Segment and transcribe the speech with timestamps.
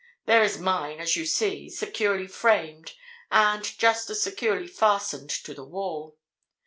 [0.25, 2.93] There is mine, as you see, securely framed
[3.29, 6.17] and just as securely fastened to the wall.